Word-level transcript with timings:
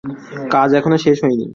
কাজ 0.51 0.69
এখনও 0.73 0.97
শেষ 1.05 1.17
হয়নি। 1.23 1.45